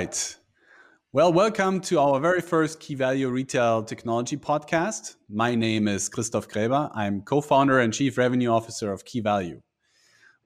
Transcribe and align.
right. 0.00 0.36
Well, 1.12 1.30
welcome 1.30 1.82
to 1.82 1.98
our 1.98 2.20
very 2.20 2.40
first 2.40 2.80
Key 2.80 2.94
Value 2.94 3.28
Retail 3.28 3.82
Technology 3.82 4.38
podcast. 4.38 5.16
My 5.28 5.54
name 5.54 5.88
is 5.88 6.08
Christoph 6.08 6.48
Gräber. 6.48 6.90
I'm 6.94 7.20
co 7.20 7.42
founder 7.42 7.80
and 7.80 7.92
chief 7.92 8.16
revenue 8.16 8.48
officer 8.48 8.90
of 8.94 9.04
Key 9.04 9.20
Value. 9.20 9.60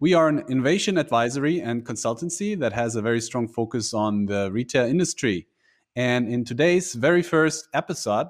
We 0.00 0.12
are 0.12 0.26
an 0.26 0.42
innovation 0.48 0.98
advisory 0.98 1.60
and 1.60 1.86
consultancy 1.86 2.58
that 2.58 2.72
has 2.72 2.96
a 2.96 3.02
very 3.02 3.20
strong 3.20 3.46
focus 3.46 3.94
on 3.94 4.26
the 4.26 4.50
retail 4.50 4.86
industry. 4.86 5.46
And 5.94 6.28
in 6.28 6.44
today's 6.44 6.94
very 6.94 7.22
first 7.22 7.68
episode, 7.72 8.26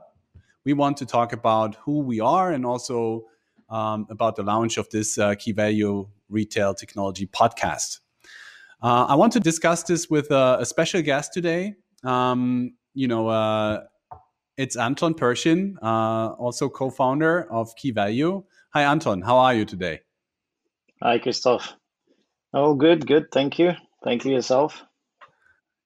we 0.66 0.74
want 0.74 0.98
to 0.98 1.06
talk 1.06 1.32
about 1.32 1.76
who 1.86 2.00
we 2.00 2.20
are 2.20 2.52
and 2.52 2.66
also 2.66 3.24
um, 3.70 4.06
about 4.10 4.36
the 4.36 4.42
launch 4.42 4.76
of 4.76 4.90
this 4.90 5.16
uh, 5.16 5.34
Key 5.36 5.52
Value 5.52 6.06
Retail 6.28 6.74
Technology 6.74 7.26
podcast. 7.26 8.00
Uh, 8.84 9.06
I 9.08 9.14
want 9.14 9.32
to 9.32 9.40
discuss 9.40 9.82
this 9.82 10.10
with 10.10 10.30
a, 10.30 10.58
a 10.60 10.66
special 10.66 11.00
guest 11.00 11.32
today. 11.32 11.76
Um, 12.04 12.74
you 12.92 13.08
know, 13.08 13.28
uh, 13.28 13.84
it's 14.58 14.76
Anton 14.76 15.14
Pershin, 15.14 15.76
uh, 15.82 16.34
also 16.34 16.68
co-founder 16.68 17.50
of 17.50 17.74
Key 17.76 17.92
Value. 17.92 18.44
Hi, 18.74 18.82
Anton. 18.82 19.22
How 19.22 19.38
are 19.38 19.54
you 19.54 19.64
today? 19.64 20.00
Hi, 21.02 21.18
Christoph. 21.18 21.72
Oh, 22.52 22.74
good, 22.74 23.06
good. 23.06 23.32
Thank 23.32 23.58
you. 23.58 23.72
Thank 24.04 24.26
you 24.26 24.32
yourself. 24.32 24.84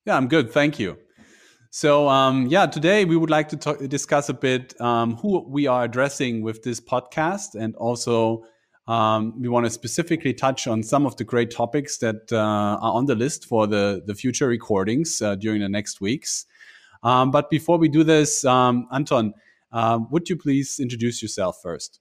Yeah, 0.04 0.16
I'm 0.16 0.26
good. 0.26 0.50
Thank 0.50 0.80
you. 0.80 0.98
So, 1.70 2.08
um, 2.08 2.48
yeah, 2.48 2.66
today 2.66 3.04
we 3.04 3.16
would 3.16 3.30
like 3.30 3.48
to 3.50 3.56
talk, 3.56 3.78
discuss 3.78 4.28
a 4.28 4.34
bit 4.34 4.78
um, 4.80 5.14
who 5.18 5.48
we 5.48 5.68
are 5.68 5.84
addressing 5.84 6.42
with 6.42 6.64
this 6.64 6.80
podcast, 6.80 7.54
and 7.54 7.76
also 7.76 8.42
um, 8.88 9.38
we 9.40 9.48
want 9.48 9.66
to 9.66 9.70
specifically 9.70 10.32
touch 10.32 10.66
on 10.66 10.82
some 10.82 11.06
of 11.06 11.14
the 11.16 11.24
great 11.24 11.50
topics 11.50 11.98
that 11.98 12.32
uh, 12.32 12.36
are 12.36 12.92
on 12.94 13.04
the 13.04 13.14
list 13.14 13.44
for 13.44 13.66
the 13.66 14.02
the 14.04 14.14
future 14.14 14.48
recordings 14.48 15.20
uh, 15.20 15.34
during 15.34 15.60
the 15.60 15.68
next 15.68 16.00
weeks. 16.00 16.46
Um, 17.02 17.30
but 17.30 17.50
before 17.50 17.78
we 17.78 17.88
do 17.88 18.02
this, 18.02 18.44
um, 18.44 18.88
Anton, 18.90 19.34
uh, 19.70 20.00
would 20.10 20.28
you 20.28 20.36
please 20.36 20.80
introduce 20.80 21.22
yourself 21.22 21.60
first? 21.62 22.00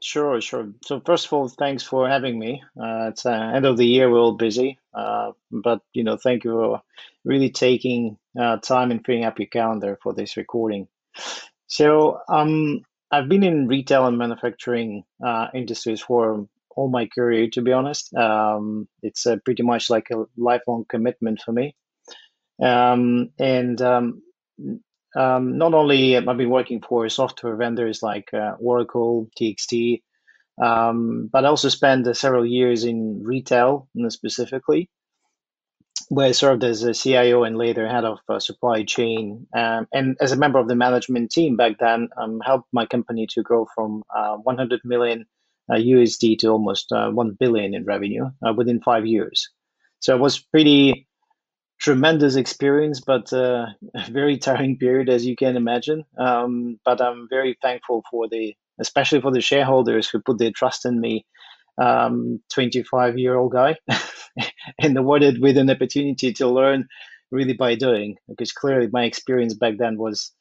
Sure, 0.00 0.40
sure. 0.40 0.72
So 0.84 1.00
first 1.04 1.26
of 1.26 1.32
all, 1.32 1.48
thanks 1.48 1.82
for 1.82 2.08
having 2.08 2.38
me. 2.38 2.62
Uh, 2.80 3.08
it's 3.10 3.26
uh, 3.26 3.32
end 3.32 3.66
of 3.66 3.76
the 3.76 3.86
year; 3.86 4.08
we're 4.08 4.20
all 4.20 4.36
busy, 4.36 4.78
uh, 4.94 5.32
but 5.50 5.80
you 5.92 6.04
know, 6.04 6.16
thank 6.16 6.44
you 6.44 6.52
for 6.52 6.82
really 7.24 7.50
taking 7.50 8.16
time 8.62 8.92
and 8.92 9.04
freeing 9.04 9.24
up 9.24 9.40
your 9.40 9.48
calendar 9.48 9.98
for 10.00 10.14
this 10.14 10.36
recording. 10.36 10.86
So, 11.66 12.20
um, 12.28 12.82
I've 13.10 13.28
been 13.28 13.42
in 13.42 13.68
retail 13.68 14.06
and 14.06 14.18
manufacturing 14.18 15.04
uh, 15.24 15.48
industries 15.54 16.00
for 16.00 16.46
all 16.76 16.88
my 16.90 17.06
career. 17.06 17.48
To 17.52 17.62
be 17.62 17.72
honest, 17.72 18.14
um, 18.14 18.88
it's 19.02 19.26
uh, 19.26 19.36
pretty 19.44 19.62
much 19.62 19.90
like 19.90 20.08
a 20.10 20.24
lifelong 20.36 20.84
commitment 20.88 21.40
for 21.44 21.52
me. 21.52 21.74
Um, 22.62 23.30
and 23.38 23.80
um, 23.80 24.22
um, 25.16 25.58
not 25.58 25.74
only 25.74 26.16
I've 26.16 26.28
I 26.28 26.34
been 26.34 26.50
working 26.50 26.82
for 26.82 27.08
software 27.08 27.56
vendors 27.56 28.02
like 28.02 28.32
uh, 28.34 28.54
Oracle, 28.60 29.28
TXT, 29.40 30.02
um, 30.62 31.30
but 31.32 31.44
I 31.44 31.48
also 31.48 31.68
spent 31.68 32.06
uh, 32.06 32.14
several 32.14 32.44
years 32.44 32.84
in 32.84 33.22
retail 33.24 33.88
specifically, 34.08 34.90
where 36.08 36.28
I 36.28 36.32
served 36.32 36.64
as 36.64 36.82
a 36.82 36.94
CIO 36.94 37.44
and 37.44 37.56
later 37.56 37.86
head 37.86 38.04
of 38.04 38.18
uh, 38.28 38.38
supply 38.38 38.82
chain. 38.84 39.46
Um, 39.54 39.86
and 39.92 40.16
as 40.20 40.32
a 40.32 40.36
member 40.36 40.58
of 40.58 40.68
the 40.68 40.74
management 40.74 41.30
team 41.30 41.56
back 41.56 41.78
then, 41.78 42.08
um, 42.16 42.40
helped 42.44 42.68
my 42.72 42.86
company 42.86 43.26
to 43.34 43.42
grow 43.42 43.66
from 43.74 44.02
uh, 44.14 44.36
100 44.36 44.80
million 44.84 45.26
USD 45.70 46.32
uh, 46.32 46.36
to 46.40 46.48
almost 46.48 46.92
uh, 46.92 47.10
1 47.10 47.36
billion 47.38 47.74
in 47.74 47.84
revenue 47.84 48.30
uh, 48.46 48.52
within 48.54 48.80
five 48.80 49.06
years. 49.06 49.50
So 50.00 50.14
it 50.14 50.20
was 50.20 50.38
pretty 50.38 51.06
tremendous 51.78 52.36
experience, 52.36 53.00
but 53.00 53.32
uh, 53.32 53.66
a 53.94 54.10
very 54.10 54.38
tiring 54.38 54.78
period, 54.78 55.08
as 55.08 55.26
you 55.26 55.36
can 55.36 55.56
imagine. 55.56 56.04
Um, 56.18 56.80
but 56.84 57.00
I'm 57.00 57.28
very 57.30 57.56
thankful 57.60 58.02
for 58.10 58.28
the, 58.28 58.54
especially 58.80 59.20
for 59.20 59.30
the 59.30 59.40
shareholders 59.40 60.08
who 60.08 60.20
put 60.20 60.38
their 60.38 60.52
trust 60.52 60.86
in 60.86 61.00
me. 61.00 61.26
Um, 61.80 62.40
25 62.52 63.18
year 63.18 63.36
old 63.36 63.52
guy, 63.52 63.76
and 64.80 64.96
awarded 64.96 65.40
with 65.40 65.56
an 65.56 65.70
opportunity 65.70 66.32
to 66.34 66.48
learn 66.48 66.88
really 67.30 67.52
by 67.52 67.74
doing, 67.76 68.16
because 68.28 68.52
clearly 68.52 68.88
my 68.92 69.04
experience 69.04 69.54
back 69.54 69.74
then 69.78 69.96
was 69.96 70.32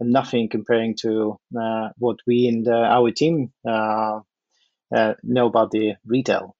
nothing 0.00 0.48
comparing 0.48 0.94
to 1.02 1.38
uh, 1.58 1.88
what 1.98 2.16
we 2.26 2.46
and 2.48 2.68
uh, 2.68 2.72
our 2.72 3.10
team 3.10 3.52
uh, 3.68 4.20
uh, 4.94 5.14
know 5.22 5.46
about 5.46 5.70
the 5.70 5.94
retail. 6.06 6.54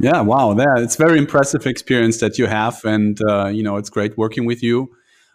Yeah, 0.00 0.20
wow, 0.22 0.56
yeah, 0.56 0.78
it's 0.78 0.96
very 0.96 1.18
impressive 1.18 1.66
experience 1.66 2.18
that 2.18 2.38
you 2.38 2.46
have, 2.46 2.84
and 2.84 3.20
uh, 3.28 3.46
you 3.48 3.62
know 3.62 3.76
it's 3.76 3.90
great 3.90 4.18
working 4.18 4.46
with 4.46 4.62
you. 4.62 4.90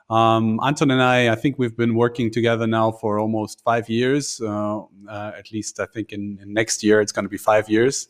Um, 0.09 0.59
Anton 0.63 0.91
and 0.91 1.01
I, 1.01 1.31
I 1.31 1.35
think 1.35 1.59
we've 1.59 1.75
been 1.75 1.95
working 1.95 2.31
together 2.31 2.65
now 2.65 2.91
for 2.91 3.19
almost 3.19 3.61
five 3.63 3.89
years. 3.89 4.39
Uh, 4.41 4.83
uh, 5.07 5.31
at 5.37 5.51
least 5.51 5.79
I 5.79 5.85
think 5.85 6.13
in, 6.13 6.39
in 6.41 6.53
next 6.53 6.83
year 6.83 7.01
it's 7.01 7.11
going 7.11 7.25
to 7.25 7.29
be 7.29 7.37
five 7.37 7.69
years. 7.69 8.07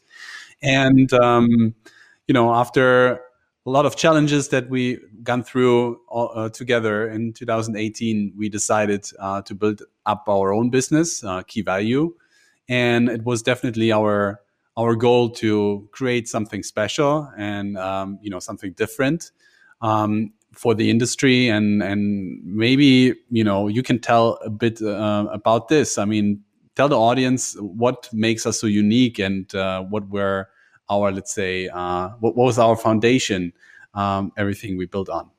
And 0.61 1.11
um, 1.13 1.75
you 2.27 2.33
know, 2.33 2.53
after 2.53 3.21
a 3.65 3.69
lot 3.69 3.85
of 3.85 3.95
challenges 3.95 4.49
that 4.49 4.69
we 4.69 4.99
gone 5.23 5.43
through 5.43 5.99
uh, 6.11 6.49
together 6.49 7.09
in 7.09 7.33
2018, 7.33 8.33
we 8.37 8.47
decided 8.49 9.05
uh, 9.19 9.41
to 9.41 9.55
build 9.55 9.81
up 10.05 10.25
our 10.29 10.53
own 10.53 10.69
business, 10.69 11.23
uh, 11.23 11.41
Key 11.43 11.61
Value, 11.61 12.13
and 12.69 13.09
it 13.09 13.23
was 13.23 13.41
definitely 13.41 13.91
our 13.91 14.41
our 14.77 14.95
goal 14.95 15.31
to 15.31 15.89
create 15.91 16.29
something 16.29 16.61
special 16.61 17.31
and 17.35 17.77
um, 17.77 18.19
you 18.21 18.29
know 18.29 18.39
something 18.39 18.73
different 18.73 19.31
um, 19.81 20.33
for 20.53 20.73
the 20.73 20.89
industry 20.89 21.49
and 21.49 21.83
and 21.83 22.43
maybe 22.43 23.13
you 23.29 23.43
know 23.43 23.67
you 23.67 23.83
can 23.83 23.99
tell 23.99 24.39
a 24.43 24.49
bit 24.49 24.81
uh, 24.81 25.27
about 25.31 25.67
this. 25.67 25.97
I 25.97 26.05
mean 26.05 26.43
tell 26.75 26.89
the 26.89 26.97
audience 26.97 27.55
what 27.59 28.09
makes 28.13 28.45
us 28.45 28.59
so 28.59 28.67
unique 28.67 29.19
and 29.19 29.53
uh, 29.55 29.81
what 29.83 30.07
were 30.09 30.47
our 30.89 31.11
let's 31.11 31.33
say 31.33 31.67
uh, 31.67 32.09
what, 32.19 32.35
what, 32.35 32.45
was 32.45 32.59
our 32.59 32.75
foundation 32.75 33.53
um, 33.93 34.31
everything 34.37 34.77
we 34.77 34.85
built 34.85 35.09
on. 35.09 35.29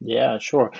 Yeah 0.00 0.38
sure. 0.38 0.72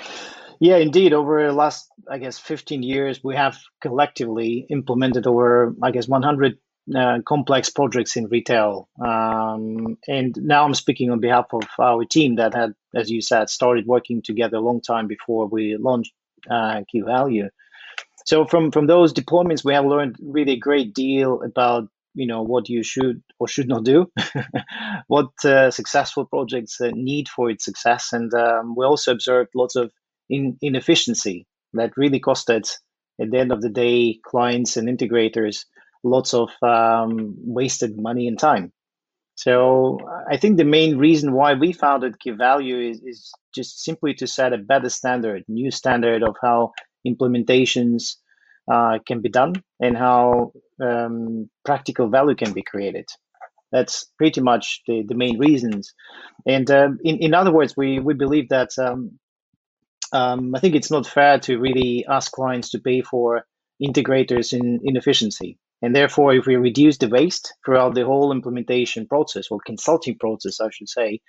Yeah 0.60 0.76
indeed. 0.76 1.12
Over 1.12 1.46
the 1.46 1.52
last 1.52 1.90
i 2.10 2.18
guess 2.18 2.38
15 2.38 2.82
years 2.82 3.22
we 3.22 3.34
have 3.36 3.56
collectively 3.80 4.66
implemented 4.70 5.26
over 5.26 5.74
i 5.82 5.90
guess 5.90 6.08
100 6.08 6.58
uh, 6.96 7.18
complex 7.26 7.70
projects 7.70 8.16
in 8.16 8.26
retail. 8.26 8.88
Um, 9.04 9.98
and 10.06 10.36
now 10.36 10.64
I'm 10.64 10.74
speaking 10.74 11.10
on 11.10 11.20
behalf 11.20 11.46
of 11.52 11.64
our 11.78 12.04
team 12.04 12.36
that 12.36 12.54
had, 12.54 12.74
as 12.94 13.10
you 13.10 13.20
said, 13.20 13.50
started 13.50 13.86
working 13.86 14.22
together 14.22 14.56
a 14.58 14.60
long 14.60 14.80
time 14.80 15.06
before 15.06 15.46
we 15.46 15.76
launched 15.76 16.12
uh, 16.50 16.82
Key 16.90 17.00
Value. 17.00 17.48
So 18.26 18.44
from 18.44 18.70
from 18.70 18.86
those 18.86 19.12
deployments, 19.12 19.64
we 19.64 19.74
have 19.74 19.86
learned 19.86 20.16
really 20.20 20.52
a 20.52 20.58
great 20.58 20.94
deal 20.94 21.42
about 21.42 21.88
you 22.14 22.26
know 22.26 22.42
what 22.42 22.68
you 22.68 22.82
should 22.82 23.22
or 23.38 23.48
should 23.48 23.68
not 23.68 23.84
do, 23.84 24.10
what 25.06 25.30
uh, 25.44 25.70
successful 25.70 26.26
projects 26.26 26.80
uh, 26.80 26.90
need 26.94 27.28
for 27.28 27.50
its 27.50 27.64
success, 27.64 28.12
and 28.12 28.32
um, 28.34 28.74
we 28.76 28.84
also 28.84 29.12
observed 29.12 29.50
lots 29.54 29.76
of 29.76 29.90
in, 30.28 30.58
inefficiency 30.60 31.46
that 31.72 31.96
really 31.96 32.20
costed 32.20 32.70
at 33.20 33.30
the 33.30 33.38
end 33.38 33.52
of 33.52 33.62
the 33.62 33.70
day 33.70 34.18
clients 34.24 34.76
and 34.76 34.88
integrators 34.88 35.64
lots 36.04 36.34
of 36.34 36.50
um, 36.62 37.34
wasted 37.38 37.98
money 37.98 38.28
and 38.28 38.38
time. 38.38 38.72
So 39.34 39.98
I 40.28 40.36
think 40.36 40.56
the 40.56 40.64
main 40.64 40.98
reason 40.98 41.32
why 41.32 41.54
we 41.54 41.72
founded 41.72 42.18
Key 42.18 42.30
Value 42.32 42.90
is, 42.90 43.00
is 43.04 43.32
just 43.54 43.84
simply 43.84 44.14
to 44.14 44.26
set 44.26 44.52
a 44.52 44.58
better 44.58 44.88
standard, 44.88 45.44
new 45.46 45.70
standard 45.70 46.24
of 46.24 46.34
how 46.42 46.72
implementations 47.06 48.16
uh, 48.70 48.98
can 49.06 49.20
be 49.20 49.28
done 49.28 49.54
and 49.80 49.96
how 49.96 50.52
um, 50.82 51.48
practical 51.64 52.08
value 52.08 52.34
can 52.34 52.52
be 52.52 52.62
created. 52.62 53.06
That's 53.70 54.06
pretty 54.18 54.40
much 54.40 54.82
the, 54.88 55.04
the 55.06 55.14
main 55.14 55.38
reasons. 55.38 55.94
And 56.46 56.68
um, 56.70 56.98
in, 57.04 57.18
in 57.18 57.34
other 57.34 57.52
words, 57.52 57.76
we, 57.76 58.00
we 58.00 58.14
believe 58.14 58.48
that 58.48 58.70
um, 58.78 59.20
um, 60.12 60.54
I 60.54 60.60
think 60.60 60.74
it's 60.74 60.90
not 60.90 61.06
fair 61.06 61.38
to 61.40 61.58
really 61.58 62.04
ask 62.08 62.32
clients 62.32 62.70
to 62.70 62.80
pay 62.80 63.02
for 63.02 63.44
integrators 63.80 64.52
in 64.52 64.80
inefficiency. 64.82 65.58
And 65.82 65.94
therefore, 65.94 66.34
if 66.34 66.46
we 66.46 66.56
reduce 66.56 66.98
the 66.98 67.08
waste 67.08 67.54
throughout 67.64 67.94
the 67.94 68.04
whole 68.04 68.32
implementation 68.32 69.06
process 69.06 69.46
or 69.50 69.60
consulting 69.64 70.18
process, 70.18 70.60
I 70.60 70.68
should 70.72 70.88
say, 70.88 71.20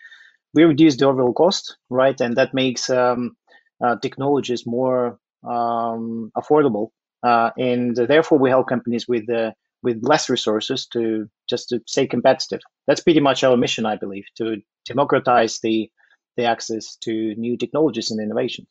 we 0.53 0.63
reduce 0.63 0.97
the 0.97 1.05
overall 1.05 1.33
cost, 1.33 1.77
right? 1.89 2.19
And 2.19 2.35
that 2.37 2.53
makes 2.53 2.89
um, 2.89 3.37
uh, 3.85 3.97
technologies 4.01 4.65
more 4.65 5.19
um, 5.47 6.31
affordable. 6.35 6.89
Uh, 7.21 7.51
and 7.57 7.95
therefore, 7.95 8.39
we 8.39 8.49
help 8.49 8.67
companies 8.67 9.07
with 9.07 9.29
uh, 9.29 9.51
with 9.83 9.99
less 10.03 10.29
resources 10.29 10.87
to 10.87 11.29
just 11.49 11.69
to 11.69 11.81
stay 11.85 12.07
competitive. 12.07 12.59
That's 12.87 13.01
pretty 13.01 13.19
much 13.19 13.43
our 13.43 13.57
mission, 13.57 13.85
I 13.85 13.97
believe, 13.97 14.25
to 14.37 14.57
democratize 14.85 15.59
the 15.59 15.89
the 16.37 16.45
access 16.45 16.95
to 17.01 17.35
new 17.35 17.57
technologies 17.57 18.11
and 18.11 18.21
innovations. 18.21 18.69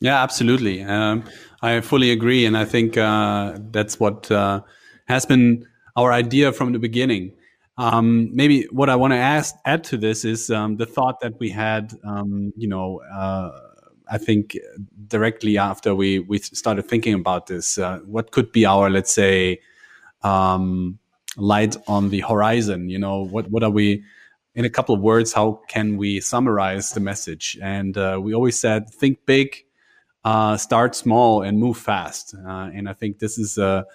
Yeah, 0.00 0.22
absolutely. 0.22 0.82
Um, 0.82 1.24
I 1.60 1.80
fully 1.80 2.10
agree, 2.12 2.46
and 2.46 2.56
I 2.56 2.64
think 2.64 2.96
uh, 2.96 3.56
that's 3.70 3.98
what 3.98 4.30
uh, 4.30 4.60
has 5.06 5.26
been 5.26 5.66
our 5.96 6.12
idea 6.12 6.52
from 6.52 6.72
the 6.72 6.78
beginning. 6.78 7.32
Um, 7.78 8.30
maybe 8.34 8.64
what 8.70 8.88
I 8.90 8.96
want 8.96 9.12
to 9.12 9.16
ask 9.16 9.54
add 9.64 9.84
to 9.84 9.96
this 9.96 10.24
is 10.24 10.50
um, 10.50 10.76
the 10.76 10.86
thought 10.86 11.20
that 11.20 11.38
we 11.40 11.50
had, 11.50 11.94
um, 12.04 12.52
you 12.56 12.68
know, 12.68 13.00
uh, 13.12 13.50
I 14.10 14.18
think 14.18 14.56
directly 15.08 15.58
after 15.58 15.94
we 15.94 16.20
we 16.20 16.38
started 16.38 16.88
thinking 16.88 17.14
about 17.14 17.46
this, 17.48 17.76
uh, 17.78 17.98
what 18.06 18.30
could 18.30 18.52
be 18.52 18.64
our, 18.66 18.90
let's 18.90 19.12
say, 19.12 19.60
um, 20.22 20.98
light 21.36 21.76
on 21.88 22.10
the 22.10 22.20
horizon? 22.20 22.88
You 22.88 22.98
know, 23.00 23.24
what 23.24 23.50
what 23.50 23.62
are 23.64 23.70
we? 23.70 24.04
In 24.54 24.64
a 24.64 24.70
couple 24.70 24.94
of 24.94 25.00
words, 25.00 25.32
how 25.32 25.60
can 25.68 25.96
we 25.96 26.20
summarize 26.20 26.90
the 26.90 26.98
message? 27.00 27.56
And 27.62 27.96
uh, 27.96 28.18
we 28.20 28.34
always 28.34 28.58
said, 28.58 28.90
think 28.90 29.24
big, 29.24 29.54
uh, 30.28 30.56
start 30.56 30.94
small, 30.94 31.42
and 31.42 31.58
move 31.58 31.78
fast. 31.78 32.34
Uh, 32.34 32.68
and 32.74 32.88
I 32.88 32.92
think 32.92 33.18
this 33.18 33.38
is 33.38 33.58
a, 33.58 33.86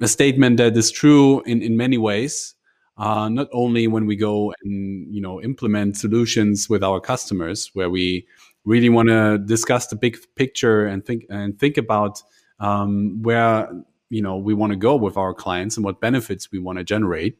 a 0.00 0.08
statement 0.08 0.58
that 0.58 0.76
is 0.76 0.90
true 0.90 1.42
in 1.42 1.62
in 1.62 1.76
many 1.76 1.98
ways 1.98 2.54
uh, 2.96 3.28
not 3.28 3.48
only 3.52 3.86
when 3.86 4.06
we 4.06 4.16
go 4.16 4.52
and 4.62 5.12
you 5.12 5.20
know 5.20 5.40
implement 5.42 5.96
solutions 5.96 6.68
with 6.68 6.82
our 6.82 7.00
customers 7.00 7.70
where 7.74 7.90
we 7.90 8.26
really 8.64 8.88
want 8.88 9.08
to 9.08 9.38
discuss 9.38 9.86
the 9.88 9.96
big 9.96 10.16
picture 10.36 10.86
and 10.86 11.04
think 11.04 11.24
and 11.30 11.58
think 11.58 11.76
about 11.76 12.22
um, 12.60 13.22
where 13.22 13.68
you 14.10 14.22
know 14.22 14.36
we 14.36 14.54
want 14.54 14.70
to 14.72 14.76
go 14.76 14.94
with 14.96 15.16
our 15.16 15.34
clients 15.34 15.76
and 15.76 15.84
what 15.84 16.00
benefits 16.00 16.52
we 16.52 16.58
want 16.58 16.78
to 16.78 16.84
generate 16.84 17.36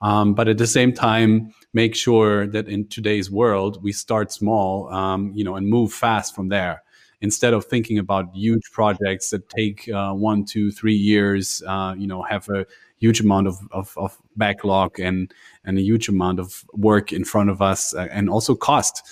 um, 0.00 0.34
but 0.34 0.48
at 0.48 0.58
the 0.58 0.66
same 0.66 0.92
time 0.92 1.52
make 1.72 1.94
sure 1.94 2.46
that 2.46 2.68
in 2.68 2.86
today's 2.88 3.30
world 3.30 3.82
we 3.82 3.92
start 3.92 4.32
small 4.32 4.88
um, 4.92 5.32
you 5.34 5.44
know 5.44 5.56
and 5.56 5.68
move 5.68 5.92
fast 5.92 6.34
from 6.34 6.48
there 6.48 6.83
instead 7.24 7.54
of 7.54 7.64
thinking 7.64 7.98
about 7.98 8.24
huge 8.34 8.66
projects 8.70 9.30
that 9.30 9.48
take 9.48 9.88
uh, 9.88 10.12
one 10.12 10.44
two 10.44 10.70
three 10.70 11.00
years 11.12 11.62
uh, 11.66 11.94
you 11.96 12.06
know 12.06 12.22
have 12.22 12.48
a 12.50 12.66
huge 12.98 13.20
amount 13.20 13.46
of, 13.46 13.56
of, 13.70 13.92
of, 13.96 14.16
backlog 14.36 14.98
and 14.98 15.32
and 15.64 15.78
a 15.78 15.82
huge 15.82 16.08
amount 16.08 16.38
of 16.38 16.64
work 16.72 17.12
in 17.12 17.24
front 17.24 17.50
of 17.50 17.60
us 17.62 17.94
uh, 17.94 18.08
and 18.10 18.28
also 18.28 18.54
cost. 18.54 19.02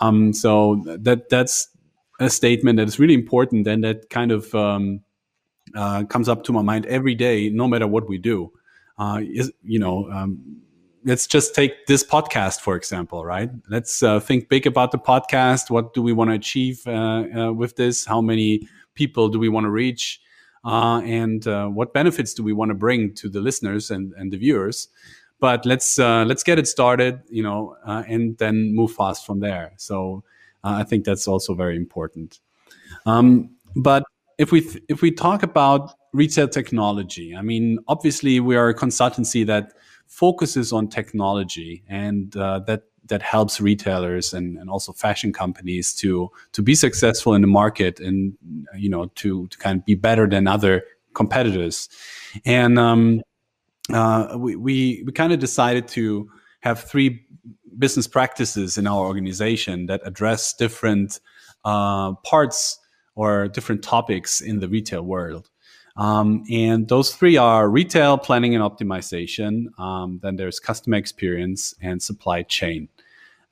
Um, 0.00 0.32
so 0.32 0.82
that 1.06 1.28
that's 1.28 1.68
a 2.20 2.30
statement 2.30 2.76
that 2.78 2.88
is 2.88 2.98
really 2.98 3.14
important 3.14 3.66
and 3.66 3.82
that 3.84 4.10
kind 4.10 4.32
of 4.32 4.54
um, 4.54 5.00
uh, 5.74 6.04
comes 6.04 6.28
up 6.28 6.44
to 6.44 6.52
my 6.52 6.62
mind 6.62 6.86
every 6.86 7.14
day, 7.14 7.48
no 7.50 7.66
matter 7.68 7.86
what 7.86 8.08
we 8.08 8.18
do. 8.18 8.52
Uh, 8.98 9.20
is 9.22 9.52
you 9.62 9.78
know. 9.78 10.10
Um, 10.10 10.62
let's 11.06 11.26
just 11.28 11.54
take 11.54 11.86
this 11.86 12.04
podcast 12.04 12.60
for 12.60 12.76
example 12.76 13.24
right? 13.24 13.48
Let's 13.70 14.02
uh, 14.02 14.20
think 14.20 14.48
big 14.48 14.66
about 14.66 14.90
the 14.90 14.98
podcast. 14.98 15.70
What 15.70 15.94
do 15.94 16.02
we 16.02 16.12
want 16.12 16.30
to 16.30 16.34
achieve 16.34 16.82
uh, 16.86 17.24
uh, 17.34 17.52
with 17.52 17.76
this? 17.76 18.04
How 18.04 18.20
many 18.20 18.68
people 18.94 19.28
do 19.28 19.38
we 19.38 19.48
want 19.48 19.64
to 19.64 19.70
reach? 19.70 20.20
Uh, 20.64 21.00
and 21.04 21.46
uh, 21.46 21.68
what 21.68 21.94
benefits 21.94 22.34
do 22.34 22.42
we 22.42 22.52
want 22.52 22.70
to 22.70 22.74
bring 22.74 23.14
to 23.14 23.28
the 23.28 23.40
listeners 23.40 23.92
and, 23.92 24.12
and 24.14 24.32
the 24.32 24.36
viewers? 24.36 24.88
But 25.38 25.64
let's 25.64 25.98
uh, 25.98 26.24
let's 26.24 26.42
get 26.42 26.58
it 26.58 26.66
started 26.66 27.22
you 27.30 27.42
know 27.42 27.76
and 27.86 28.36
then 28.38 28.74
move 28.74 28.92
fast 28.92 29.24
from 29.24 29.40
there. 29.40 29.72
So 29.76 30.24
i 30.64 30.82
think 30.82 31.04
that's 31.04 31.28
also 31.28 31.54
very 31.54 31.76
important. 31.76 32.40
Um, 33.06 33.50
but 33.76 34.02
if 34.38 34.50
we 34.50 34.68
if 34.88 35.02
we 35.02 35.12
talk 35.12 35.44
about 35.44 35.92
retail 36.12 36.48
technology 36.48 37.36
i 37.36 37.42
mean 37.42 37.78
obviously 37.88 38.40
we 38.40 38.56
are 38.56 38.70
a 38.70 38.74
consultancy 38.74 39.44
that 39.46 39.72
focuses 40.06 40.72
on 40.72 40.88
technology 40.88 41.82
and 41.88 42.36
uh, 42.36 42.60
that 42.60 42.82
that 43.08 43.22
helps 43.22 43.60
retailers 43.60 44.34
and, 44.34 44.58
and 44.58 44.68
also 44.68 44.92
fashion 44.92 45.32
companies 45.32 45.94
to 45.94 46.28
to 46.52 46.62
be 46.62 46.74
successful 46.74 47.34
in 47.34 47.40
the 47.40 47.46
market 47.46 48.00
and 48.00 48.34
you 48.76 48.88
know 48.88 49.06
to 49.14 49.46
to 49.48 49.58
kind 49.58 49.80
of 49.80 49.86
be 49.86 49.94
better 49.94 50.28
than 50.28 50.46
other 50.46 50.82
competitors. 51.14 51.88
And 52.44 52.78
um, 52.78 53.22
uh, 53.92 54.36
we 54.38 54.56
we, 54.56 55.02
we 55.06 55.12
kind 55.12 55.32
of 55.32 55.38
decided 55.38 55.88
to 55.88 56.30
have 56.60 56.80
three 56.80 57.24
business 57.78 58.06
practices 58.06 58.78
in 58.78 58.86
our 58.86 59.04
organization 59.06 59.86
that 59.86 60.00
address 60.04 60.54
different 60.54 61.20
uh, 61.64 62.12
parts 62.24 62.78
or 63.14 63.48
different 63.48 63.82
topics 63.82 64.40
in 64.40 64.60
the 64.60 64.68
retail 64.68 65.02
world 65.02 65.50
um, 65.96 66.44
and 66.50 66.88
those 66.88 67.14
three 67.14 67.36
are 67.36 67.68
retail 67.68 68.18
planning 68.18 68.54
and 68.54 68.62
optimization. 68.62 69.66
Um, 69.78 70.20
then 70.22 70.36
there's 70.36 70.60
customer 70.60 70.96
experience 70.96 71.74
and 71.80 72.02
supply 72.02 72.42
chain. 72.42 72.88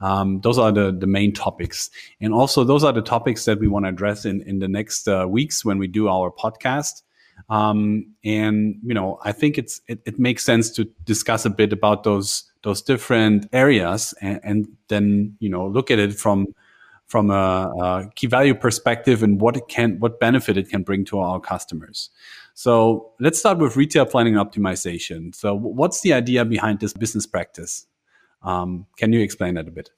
Um, 0.00 0.40
those 0.40 0.58
are 0.58 0.70
the, 0.70 0.92
the 0.92 1.06
main 1.06 1.32
topics. 1.32 1.88
And 2.20 2.34
also, 2.34 2.64
those 2.64 2.84
are 2.84 2.92
the 2.92 3.02
topics 3.02 3.44
that 3.46 3.58
we 3.58 3.68
want 3.68 3.86
to 3.86 3.88
address 3.88 4.24
in, 4.24 4.42
in 4.42 4.58
the 4.58 4.68
next 4.68 5.08
uh, 5.08 5.26
weeks 5.28 5.64
when 5.64 5.78
we 5.78 5.86
do 5.86 6.08
our 6.08 6.30
podcast. 6.30 7.02
Um, 7.48 8.14
and, 8.24 8.76
you 8.84 8.94
know, 8.94 9.18
I 9.24 9.32
think 9.32 9.58
it's, 9.58 9.80
it, 9.88 10.00
it, 10.06 10.18
makes 10.18 10.44
sense 10.44 10.70
to 10.72 10.84
discuss 11.04 11.44
a 11.44 11.50
bit 11.50 11.72
about 11.72 12.04
those, 12.04 12.44
those 12.62 12.80
different 12.80 13.48
areas 13.52 14.14
and, 14.20 14.40
and 14.44 14.68
then, 14.86 15.36
you 15.40 15.48
know, 15.48 15.66
look 15.66 15.90
at 15.90 15.98
it 15.98 16.14
from, 16.14 16.54
from 17.06 17.30
a, 17.30 17.70
a, 17.80 18.10
key 18.14 18.26
value 18.26 18.54
perspective 18.54 19.22
and 19.22 19.40
what 19.40 19.56
it 19.56 19.68
can, 19.68 19.98
what 20.00 20.18
benefit 20.18 20.56
it 20.56 20.68
can 20.68 20.82
bring 20.82 21.04
to 21.06 21.18
our 21.18 21.40
customers. 21.40 22.10
So 22.54 23.12
let's 23.20 23.38
start 23.38 23.58
with 23.58 23.76
retail 23.76 24.06
planning 24.06 24.34
optimization. 24.34 25.34
So 25.34 25.54
what's 25.54 26.00
the 26.00 26.12
idea 26.12 26.44
behind 26.44 26.80
this 26.80 26.92
business 26.92 27.26
practice? 27.26 27.86
Um, 28.42 28.86
can 28.96 29.12
you 29.12 29.20
explain 29.20 29.54
that 29.54 29.68
a 29.68 29.70
bit? 29.70 29.90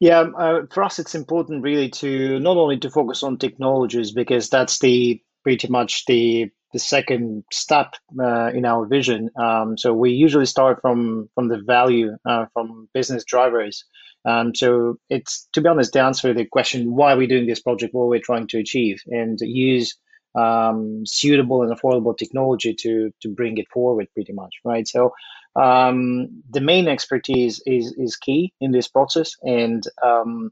Yeah, 0.00 0.26
uh, 0.38 0.66
for 0.70 0.84
us, 0.84 0.98
it's 0.98 1.14
important 1.14 1.62
really 1.62 1.88
to 1.90 2.38
not 2.38 2.56
only 2.56 2.78
to 2.78 2.90
focus 2.90 3.22
on 3.22 3.36
technologies 3.36 4.12
because 4.12 4.48
that's 4.48 4.78
the 4.78 5.20
pretty 5.42 5.68
much 5.68 6.04
the 6.06 6.50
the 6.72 6.78
second 6.78 7.44
step 7.52 7.94
uh, 8.20 8.50
in 8.54 8.64
our 8.64 8.86
vision. 8.86 9.30
Um, 9.40 9.78
so 9.78 9.92
we 9.92 10.10
usually 10.12 10.46
start 10.46 10.80
from 10.80 11.28
from 11.34 11.48
the 11.48 11.58
value 11.58 12.16
uh, 12.28 12.46
from 12.52 12.88
business 12.92 13.24
drivers. 13.24 13.84
Um, 14.24 14.54
so 14.54 14.98
it's 15.08 15.48
to 15.52 15.60
be 15.60 15.68
honest, 15.68 15.92
to 15.94 16.02
answer 16.02 16.34
the 16.34 16.44
question 16.44 16.94
why 16.94 17.12
are 17.14 17.16
we 17.16 17.26
doing 17.26 17.46
this 17.46 17.60
project, 17.60 17.94
what 17.94 18.08
we're 18.08 18.20
trying 18.20 18.48
to 18.48 18.58
achieve, 18.58 19.00
and 19.06 19.38
use 19.40 19.96
um, 20.34 21.04
suitable 21.06 21.62
and 21.62 21.72
affordable 21.72 22.16
technology 22.16 22.74
to 22.74 23.10
to 23.22 23.28
bring 23.28 23.58
it 23.58 23.66
forward, 23.72 24.08
pretty 24.14 24.32
much, 24.32 24.54
right? 24.64 24.86
So 24.86 25.12
um, 25.56 26.42
the 26.50 26.60
main 26.60 26.88
expertise 26.88 27.62
is 27.66 27.94
is 27.96 28.16
key 28.16 28.52
in 28.60 28.72
this 28.72 28.88
process, 28.88 29.36
and 29.42 29.82
um, 30.02 30.50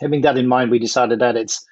having 0.00 0.20
that 0.22 0.38
in 0.38 0.46
mind, 0.46 0.70
we 0.70 0.78
decided 0.78 1.18
that 1.18 1.36
it's 1.36 1.64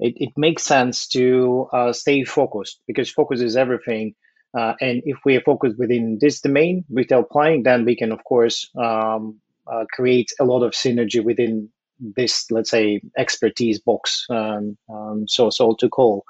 it, 0.00 0.14
it 0.16 0.30
makes 0.36 0.62
sense 0.62 1.08
to 1.08 1.68
uh, 1.72 1.92
stay 1.92 2.24
focused 2.24 2.80
because 2.86 3.10
focus 3.10 3.40
is 3.40 3.56
everything. 3.56 4.14
Uh, 4.56 4.74
and 4.80 5.02
if 5.04 5.18
we 5.24 5.36
are 5.36 5.42
focused 5.42 5.78
within 5.78 6.18
this 6.20 6.40
domain, 6.40 6.84
retail 6.90 7.22
planning, 7.22 7.62
then 7.62 7.84
we 7.84 7.96
can, 7.96 8.12
of 8.12 8.24
course, 8.24 8.70
um, 8.78 9.40
uh, 9.70 9.84
create 9.92 10.32
a 10.40 10.44
lot 10.44 10.62
of 10.62 10.72
synergy 10.72 11.22
within 11.22 11.68
this, 12.00 12.50
let's 12.50 12.70
say, 12.70 13.00
expertise 13.16 13.80
box, 13.80 14.24
um, 14.30 14.78
um, 14.88 15.26
so 15.28 15.50
so 15.50 15.74
to 15.74 15.88
call. 15.88 16.24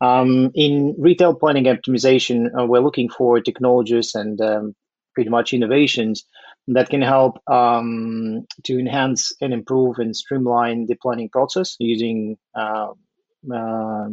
Um, 0.00 0.50
in 0.54 0.94
retail 0.98 1.34
planning 1.34 1.64
optimization, 1.64 2.48
uh, 2.56 2.66
we're 2.66 2.82
looking 2.82 3.08
for 3.08 3.40
technologies 3.40 4.14
and 4.14 4.40
um, 4.40 4.76
pretty 5.14 5.30
much 5.30 5.54
innovations 5.54 6.24
that 6.68 6.90
can 6.90 7.00
help 7.00 7.38
um, 7.48 8.46
to 8.64 8.78
enhance 8.78 9.32
and 9.40 9.52
improve 9.54 9.98
and 9.98 10.14
streamline 10.14 10.86
the 10.86 10.96
planning 10.96 11.30
process 11.30 11.76
using 11.78 12.36
uh, 12.54 12.88
uh, 13.52 14.08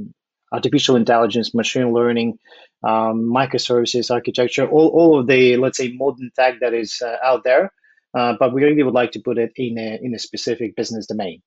artificial 0.51 0.95
intelligence, 0.95 1.53
machine 1.53 1.91
learning, 1.93 2.37
um, 2.83 3.31
microservices 3.33 4.11
architecture, 4.11 4.67
all, 4.67 4.89
all 4.89 5.19
of 5.19 5.27
the, 5.27 5.57
let's 5.57 5.77
say, 5.77 5.91
modern 5.93 6.31
tech 6.35 6.59
that 6.59 6.73
is 6.73 7.01
uh, 7.01 7.17
out 7.23 7.43
there. 7.43 7.71
Uh, 8.13 8.35
but 8.39 8.53
we 8.53 8.63
really 8.63 8.83
would 8.83 8.93
like 8.93 9.11
to 9.11 9.19
put 9.19 9.37
it 9.37 9.51
in 9.55 9.77
a, 9.77 9.99
in 10.01 10.13
a 10.13 10.19
specific 10.19 10.75
business 10.75 11.07
domain. 11.07 11.41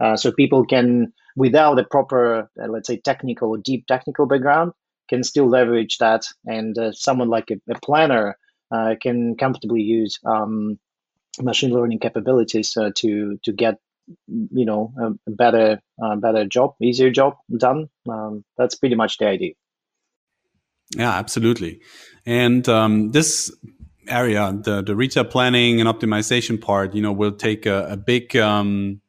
Uh, 0.00 0.16
so 0.16 0.32
people 0.32 0.64
can, 0.64 1.12
without 1.36 1.78
a 1.78 1.84
proper, 1.84 2.50
uh, 2.58 2.66
let's 2.68 2.88
say, 2.88 2.96
technical 2.96 3.50
or 3.50 3.58
deep 3.58 3.86
technical 3.86 4.26
background, 4.26 4.72
can 5.08 5.22
still 5.22 5.48
leverage 5.48 5.98
that. 5.98 6.24
And 6.46 6.76
uh, 6.78 6.92
someone 6.92 7.28
like 7.28 7.50
a, 7.50 7.56
a 7.70 7.78
planner 7.80 8.38
uh, 8.70 8.94
can 9.00 9.36
comfortably 9.36 9.82
use 9.82 10.18
um, 10.24 10.78
machine 11.40 11.72
learning 11.72 11.98
capabilities 11.98 12.72
to 12.72 13.38
to 13.42 13.52
get, 13.52 13.76
you 14.28 14.64
know, 14.64 14.92
a, 15.26 15.30
better 15.30 15.80
better 16.18 16.44
job, 16.46 16.74
easier 16.80 17.10
job 17.10 17.36
done. 17.56 17.88
Um, 18.08 18.44
that's 18.56 18.74
pretty 18.74 18.94
much 18.94 19.18
the 19.18 19.26
idea. 19.26 19.52
Yeah, 20.94 21.12
absolutely. 21.12 21.80
And 22.24 22.68
um, 22.68 23.10
this 23.12 23.54
area, 24.08 24.56
the 24.62 24.82
the 24.82 24.94
retail 24.94 25.24
planning 25.24 25.80
and 25.80 25.88
optimization 25.88 26.60
part, 26.60 26.94
you 26.94 27.02
know, 27.02 27.12
will 27.12 27.32
take 27.32 27.66
a, 27.66 27.88
a 27.90 27.96
big 27.96 28.36
um, 28.36 29.00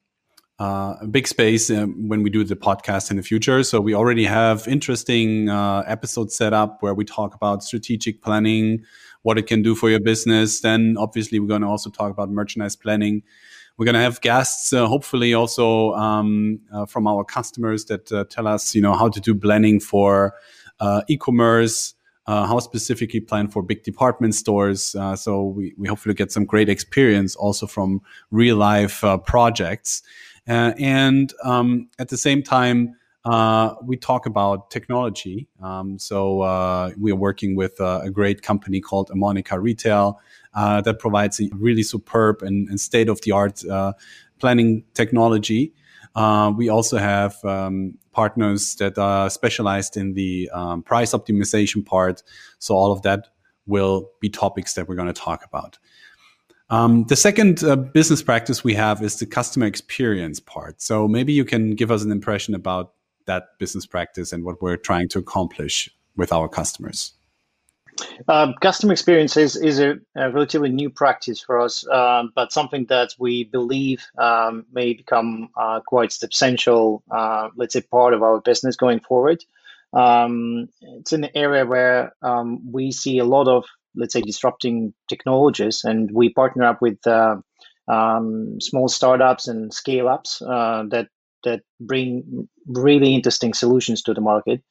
uh, 0.59 0.95
a 1.01 1.07
big 1.07 1.27
space 1.27 1.69
uh, 1.69 1.85
when 1.85 2.23
we 2.23 2.29
do 2.29 2.43
the 2.43 2.55
podcast 2.55 3.11
in 3.11 3.17
the 3.17 3.23
future. 3.23 3.63
So 3.63 3.79
we 3.79 3.93
already 3.93 4.25
have 4.25 4.67
interesting 4.67 5.49
uh, 5.49 5.83
episodes 5.85 6.35
set 6.35 6.53
up 6.53 6.81
where 6.81 6.95
we 6.95 7.05
talk 7.05 7.35
about 7.35 7.63
strategic 7.63 8.23
planning, 8.23 8.83
what 9.21 9.37
it 9.37 9.45
can 9.45 9.61
do 9.61 9.75
for 9.75 9.89
your 9.89 9.99
business. 9.99 10.61
Then 10.61 10.95
obviously 10.97 11.39
we're 11.39 11.47
going 11.47 11.61
to 11.61 11.67
also 11.67 11.91
talk 11.91 12.09
about 12.09 12.31
merchandise 12.31 12.75
planning. 12.75 13.21
We're 13.77 13.85
going 13.85 13.95
to 13.95 14.01
have 14.01 14.21
guests, 14.21 14.73
uh, 14.73 14.87
hopefully 14.87 15.33
also 15.35 15.93
um, 15.93 16.59
uh, 16.73 16.85
from 16.85 17.07
our 17.07 17.23
customers 17.23 17.85
that 17.85 18.11
uh, 18.11 18.23
tell 18.29 18.47
us, 18.47 18.73
you 18.73 18.81
know, 18.81 18.93
how 18.93 19.09
to 19.09 19.19
do 19.19 19.35
planning 19.35 19.79
for 19.79 20.33
e-commerce. 21.07 21.93
uh, 22.27 22.45
how 22.45 22.59
specifically 22.59 23.21
planned 23.21 23.53
for 23.53 23.63
big 23.63 23.83
department 23.83 24.35
stores. 24.35 24.95
Uh, 24.95 25.15
so 25.15 25.43
we, 25.43 25.73
we 25.77 25.87
hopefully 25.87 26.13
get 26.13 26.31
some 26.31 26.45
great 26.45 26.69
experience 26.69 27.35
also 27.35 27.65
from 27.65 28.01
real 28.31 28.57
life 28.57 29.03
uh, 29.03 29.17
projects. 29.17 30.03
Uh, 30.47 30.73
and 30.77 31.33
um, 31.43 31.89
at 31.99 32.09
the 32.09 32.17
same 32.17 32.43
time, 32.43 32.95
uh, 33.27 33.75
we 33.83 33.97
talk 33.97 34.25
about 34.25 34.71
technology. 34.71 35.47
Um, 35.61 35.99
so 35.99 36.41
uh, 36.41 36.91
we 36.99 37.11
are 37.11 37.15
working 37.15 37.55
with 37.55 37.79
a 37.79 38.09
great 38.11 38.41
company 38.41 38.79
called 38.81 39.09
Amonica 39.09 39.61
Retail 39.61 40.19
that 40.53 40.97
provides 40.99 41.39
a 41.39 41.49
really 41.53 41.83
superb 41.83 42.41
and, 42.41 42.69
and 42.69 42.79
state 42.79 43.09
of 43.09 43.21
the 43.21 43.31
art 43.31 43.63
planning 44.39 44.83
technology. 44.93 45.73
Uh, 46.15 46.51
we 46.55 46.69
also 46.69 46.97
have 46.97 47.43
um, 47.45 47.97
partners 48.11 48.75
that 48.75 48.97
are 48.97 49.29
specialized 49.29 49.97
in 49.97 50.13
the 50.13 50.49
um, 50.51 50.81
price 50.81 51.13
optimization 51.13 51.85
part. 51.85 52.23
So 52.57 52.75
all 52.75 52.91
of 52.91 53.03
that 53.03 53.27
will 53.67 54.09
be 54.19 54.29
topics 54.29 54.73
that 54.73 54.87
we're 54.87 54.95
going 54.95 55.13
to 55.13 55.21
talk 55.21 55.45
about. 55.45 55.77
Um, 56.69 57.05
the 57.05 57.15
second 57.15 57.63
uh, 57.63 57.75
business 57.75 58.23
practice 58.23 58.63
we 58.63 58.73
have 58.73 59.01
is 59.03 59.19
the 59.19 59.25
customer 59.25 59.67
experience 59.67 60.39
part. 60.39 60.81
So 60.81 61.07
maybe 61.07 61.33
you 61.33 61.45
can 61.45 61.75
give 61.75 61.91
us 61.91 62.03
an 62.03 62.11
impression 62.11 62.55
about 62.55 62.93
that 63.27 63.57
business 63.59 63.85
practice 63.85 64.33
and 64.33 64.43
what 64.43 64.61
we're 64.61 64.77
trying 64.77 65.07
to 65.09 65.19
accomplish 65.19 65.89
with 66.15 66.33
our 66.33 66.49
customers. 66.49 67.13
Um, 68.27 68.53
customer 68.61 68.93
experience 68.93 69.37
is, 69.37 69.55
is 69.55 69.79
a, 69.79 69.95
a, 70.15 70.31
relatively 70.31 70.69
new 70.69 70.89
practice 70.89 71.41
for 71.41 71.59
us, 71.59 71.87
um, 71.87 72.31
but 72.35 72.51
something 72.51 72.85
that 72.89 73.15
we 73.17 73.45
believe 73.45 74.05
um, 74.17 74.65
may 74.71 74.93
become 74.93 75.49
uh, 75.57 75.79
quite 75.85 76.11
substantial, 76.11 77.03
uh, 77.09 77.49
let's 77.55 77.73
say, 77.73 77.81
part 77.81 78.13
of 78.13 78.21
our 78.21 78.39
business 78.41 78.75
going 78.75 78.99
forward. 78.99 79.43
Um, 79.93 80.69
it's 80.81 81.13
an 81.13 81.29
area 81.33 81.65
where 81.65 82.13
um, 82.21 82.71
we 82.71 82.91
see 82.91 83.17
a 83.17 83.25
lot 83.25 83.47
of, 83.47 83.65
let's 83.95 84.13
say, 84.13 84.21
disrupting 84.21 84.93
technologies, 85.09 85.83
and 85.83 86.11
we 86.11 86.29
partner 86.29 86.65
up 86.65 86.81
with 86.81 87.05
uh, 87.07 87.37
um, 87.87 88.59
small 88.61 88.89
startups 88.89 89.47
and 89.47 89.73
scale 89.73 90.07
ups 90.07 90.41
uh, 90.41 90.83
that 90.89 91.07
that 91.47 91.61
bring 91.79 92.47
really 92.67 93.15
interesting 93.15 93.53
solutions 93.53 94.01
to 94.03 94.13
the 94.13 94.21
market. 94.21 94.61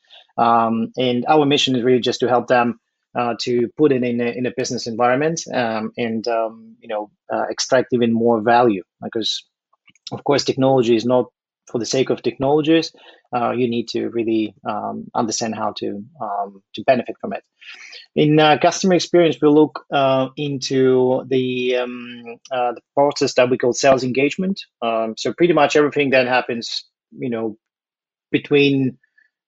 and 1.06 1.24
our 1.34 1.44
mission 1.46 1.76
is 1.76 1.82
really 1.82 2.04
just 2.10 2.20
to 2.20 2.28
help 2.28 2.46
them 2.48 2.78
uh, 3.16 3.34
to 3.40 3.68
put 3.76 3.92
it 3.92 4.02
in 4.02 4.20
a, 4.20 4.30
in 4.38 4.46
a 4.46 4.52
business 4.56 4.86
environment 4.86 5.40
um, 5.54 5.90
and 5.96 6.28
um, 6.28 6.76
you 6.80 6.88
know 6.88 7.10
uh, 7.32 7.46
extract 7.48 7.88
even 7.92 8.12
more 8.12 8.40
value. 8.40 8.82
Because 9.02 9.44
of 10.12 10.22
course 10.24 10.44
technology 10.44 10.96
is 10.96 11.06
not 11.06 11.26
for 11.70 11.78
the 11.78 11.86
sake 11.86 12.10
of 12.10 12.22
technologies. 12.22 12.92
Uh, 13.34 13.50
you 13.50 13.68
need 13.68 13.88
to 13.88 14.08
really 14.10 14.54
um, 14.68 15.08
understand 15.14 15.54
how 15.54 15.72
to 15.78 16.04
um, 16.20 16.62
to 16.74 16.84
benefit 16.84 17.16
from 17.20 17.32
it 17.32 17.42
in 18.16 18.40
uh, 18.40 18.56
customer 18.60 18.94
experience 18.94 19.36
we 19.40 19.48
look 19.48 19.84
uh, 19.92 20.28
into 20.36 21.22
the 21.28 21.76
um, 21.76 22.24
uh, 22.50 22.72
the 22.72 22.80
process 22.94 23.34
that 23.34 23.50
we 23.50 23.58
call 23.58 23.74
sales 23.74 24.02
engagement. 24.02 24.60
Um, 24.82 25.14
so 25.16 25.32
pretty 25.34 25.52
much 25.52 25.76
everything 25.76 26.10
that 26.10 26.26
happens 26.26 26.84
you 27.12 27.30
know 27.30 27.56
between 28.32 28.98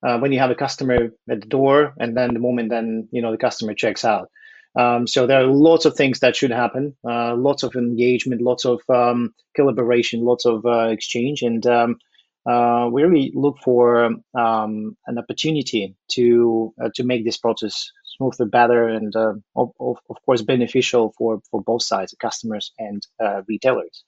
uh, 0.03 0.17
when 0.19 0.31
you 0.31 0.39
have 0.39 0.51
a 0.51 0.55
customer 0.55 1.09
at 1.29 1.41
the 1.41 1.47
door 1.47 1.93
and 1.99 2.15
then 2.15 2.33
the 2.33 2.39
moment 2.39 2.69
then 2.69 3.09
you 3.11 3.21
know 3.21 3.31
the 3.31 3.37
customer 3.37 3.73
checks 3.73 4.05
out. 4.05 4.29
Um, 4.75 5.07
so 5.07 5.25
there 5.25 5.41
are 5.41 5.47
lots 5.47 5.85
of 5.85 5.95
things 5.95 6.19
that 6.19 6.35
should 6.35 6.51
happen 6.51 6.95
uh, 7.03 7.35
lots 7.35 7.63
of 7.63 7.75
engagement 7.75 8.41
lots 8.41 8.65
of 8.65 8.81
um, 8.87 9.33
collaboration 9.55 10.23
lots 10.23 10.45
of 10.45 10.63
uh, 10.65 10.89
exchange. 10.89 11.41
And 11.41 11.65
um, 11.65 11.97
uh, 12.45 12.87
we 12.91 13.03
really 13.03 13.31
look 13.33 13.57
for 13.63 14.05
um, 14.37 14.97
an 15.07 15.17
opportunity 15.17 15.95
to 16.09 16.73
uh, 16.81 16.89
to 16.93 17.03
make 17.03 17.25
this 17.25 17.37
process 17.37 17.91
smoother 18.19 18.45
better 18.45 18.87
and 18.87 19.15
uh, 19.15 19.33
of, 19.55 19.71
of, 19.79 19.97
course 20.25 20.41
beneficial 20.41 21.13
for 21.17 21.41
for 21.49 21.61
both 21.61 21.83
sides 21.83 22.13
customers 22.19 22.71
and 22.77 23.07
retailers. 23.47 24.03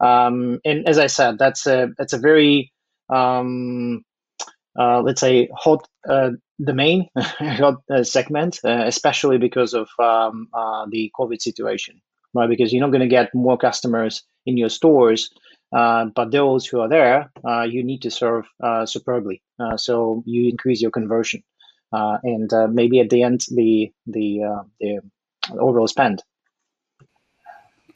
Um, 0.00 0.60
and 0.64 0.88
as 0.88 0.98
i 0.98 1.08
said 1.08 1.38
that's 1.38 1.66
a 1.66 1.88
that's 1.98 2.12
a 2.12 2.18
very 2.18 2.72
um, 3.10 4.04
uh, 4.78 5.02
let's 5.02 5.20
say 5.20 5.48
hot 5.54 5.86
uh, 6.08 6.30
domain 6.62 7.08
hot 7.18 7.82
uh, 7.90 8.02
segment 8.02 8.60
uh, 8.64 8.84
especially 8.86 9.38
because 9.38 9.74
of 9.74 9.88
um, 9.98 10.48
uh, 10.54 10.86
the 10.90 11.10
covid 11.18 11.40
situation 11.40 12.00
right? 12.32 12.48
Because 12.48 12.72
you're 12.72 12.80
not 12.80 12.92
going 12.92 13.00
to 13.00 13.08
get 13.08 13.34
more 13.34 13.58
customers 13.58 14.22
in 14.46 14.56
your 14.56 14.68
stores 14.68 15.30
uh, 15.72 16.06
but 16.14 16.30
those 16.30 16.66
who 16.66 16.80
are 16.80 16.88
there 16.88 17.30
you 17.66 17.82
need 17.82 18.02
to 18.02 18.10
serve 18.10 18.46
superbly 18.86 19.42
so 19.76 20.22
you 20.26 20.48
increase 20.48 20.80
your 20.80 20.90
conversion 20.90 21.42
and 21.92 22.50
maybe 22.74 23.00
at 23.00 23.10
the 23.10 23.22
end 23.22 23.44
the 23.50 23.92
the 24.06 24.40
the 24.80 25.00
overall 25.58 25.88
spend 25.88 26.22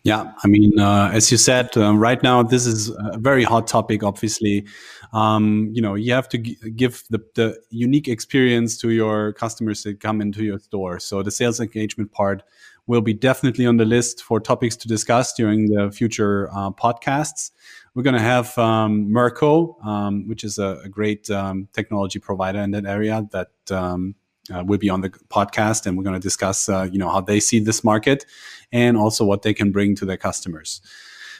yeah, 0.05 0.35
I 0.45 0.49
mean, 0.49 0.79
uh, 0.79 1.11
as 1.15 1.33
you 1.33 1.39
said, 1.39 1.75
uh, 1.79 1.97
right 1.97 2.23
now 2.23 2.43
this 2.43 2.67
is 2.67 2.91
a 2.91 3.17
very 3.17 3.43
hot 3.43 3.67
topic. 3.67 4.03
Obviously, 4.03 4.67
um, 5.15 5.71
you 5.73 5.81
know, 5.81 5.95
you 5.95 6.13
have 6.13 6.29
to 6.29 6.39
give 6.39 7.05
the, 7.09 7.21
the 7.35 7.59
unique 7.71 8.07
experience 8.07 8.77
to 8.83 8.91
your 8.91 9.33
customers 9.33 9.83
that 9.85 10.01
come 10.01 10.21
into 10.21 10.45
your 10.45 10.59
store. 10.59 11.01
So 11.01 11.23
the 11.23 11.31
sales 11.31 11.59
engagement 11.59 12.13
part 12.13 12.43
will 12.87 13.01
be 13.01 13.15
definitely 13.15 13.65
on 13.65 13.79
the 13.79 13.87
list 13.87 14.23
for 14.23 14.41
topics 14.41 14.77
to 14.77 14.89
discuss 14.89 15.33
during 15.33 15.71
the 15.73 15.91
future 15.91 16.51
uh, 16.53 16.71
podcasts. 16.71 17.51
We're 17.95 18.03
going 18.03 18.15
to 18.15 18.21
have 18.21 18.57
um, 18.59 19.09
Mercaux, 19.09 19.85
um, 19.85 20.27
which 20.27 20.43
is 20.43 20.59
a, 20.59 20.81
a 20.85 20.89
great 20.89 21.31
um, 21.31 21.69
technology 21.73 22.19
provider 22.19 22.59
in 22.59 22.73
that 22.73 22.87
area 22.87 23.27
that 23.31 23.53
um, 23.71 24.17
uh, 24.53 24.65
will 24.67 24.79
be 24.79 24.91
on 24.91 25.01
the 25.01 25.11
podcast, 25.11 25.87
and 25.87 25.97
we're 25.97 26.03
going 26.03 26.15
to 26.15 26.21
discuss, 26.21 26.69
uh, 26.69 26.89
you 26.91 26.99
know, 26.99 27.09
how 27.09 27.21
they 27.21 27.39
see 27.39 27.61
this 27.61 27.85
market 27.85 28.27
and 28.73 28.97
also 28.97 29.25
what 29.25 29.43
they 29.43 29.55
can 29.55 29.71
bring 29.71 29.95
to 29.95 30.05
their 30.05 30.17
customers. 30.17 30.81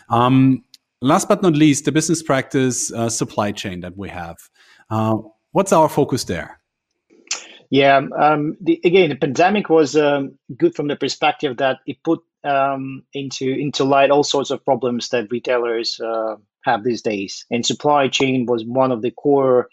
Um, 0.09 0.63
last 1.01 1.29
but 1.29 1.43
not 1.43 1.55
least, 1.55 1.87
the 1.87 1.93
business 1.93 2.23
practice 2.23 2.93
uh, 2.93 3.09
supply 3.09 3.51
chain 3.51 3.81
that 3.81 3.97
we 3.97 4.09
have. 4.11 4.37
Uh, 4.91 5.17
what's 5.53 5.73
our 5.73 5.89
focus 5.89 6.25
there? 6.25 6.61
Yeah, 7.71 8.01
um, 8.17 8.57
the, 8.61 8.81
again, 8.85 9.09
the 9.09 9.17
pandemic 9.17 9.69
was 9.69 9.97
um, 9.97 10.39
good 10.57 10.77
from 10.77 10.87
the 10.87 10.95
perspective 10.95 11.57
that 11.57 11.79
it 11.87 12.01
put 12.05 12.21
um, 12.45 13.03
into 13.13 13.49
into 13.49 13.85
light 13.85 14.11
all 14.11 14.25
sorts 14.25 14.51
of 14.51 14.65
problems 14.65 15.09
that 15.11 15.31
retailers 15.31 16.01
uh, 16.01 16.37
have 16.65 16.85
these 16.85 17.03
days, 17.03 17.47
and 17.51 17.65
supply 17.65 18.09
chain 18.09 18.47
was 18.47 18.65
one 18.65 18.93
of 18.93 19.03
the 19.03 19.11
core, 19.11 19.69